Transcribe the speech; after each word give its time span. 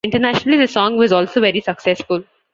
Internationally, 0.03 0.57
the 0.57 0.67
song 0.67 0.97
was 0.97 1.11
also 1.13 1.39
very 1.39 1.61
successful. 1.61 2.23